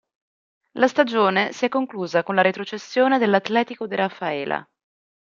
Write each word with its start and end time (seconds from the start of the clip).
La 0.79 0.87
stagione 0.87 1.51
si 1.51 1.65
è 1.65 1.69
conclusa 1.69 2.23
con 2.23 2.33
la 2.33 2.41
retrocessione 2.41 3.19
dell'Atlético 3.19 3.85
de 3.85 3.97
Rafaela. 3.97 4.67